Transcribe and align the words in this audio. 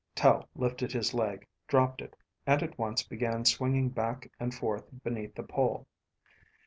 Tel 0.15 0.49
lifted 0.55 0.91
his 0.91 1.13
leg, 1.13 1.45
dropped 1.67 2.01
it, 2.01 2.15
and 2.47 2.63
at 2.63 2.79
once 2.79 3.03
began 3.03 3.45
swinging 3.45 3.89
back 3.89 4.31
and 4.39 4.51
forth 4.51 4.87
beneath 5.03 5.35
the 5.35 5.43
pole. 5.43 5.85